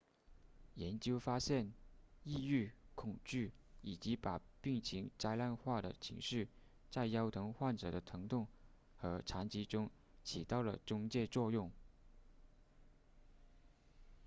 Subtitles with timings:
[0.73, 1.71] 研究发现
[2.23, 3.51] 抑郁恐惧
[3.83, 6.47] 以及把病情灾难化的情绪
[6.89, 8.47] 在腰疼患者的疼痛
[8.97, 9.91] 和残疾中
[10.23, 11.71] 起到了中介作用